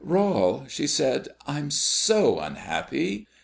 "Rol," 0.03 0.65
she 0.67 0.87
said, 0.87 1.27
"I'm 1.45 1.69
so 1.69 2.39
unhappy." 2.39 3.27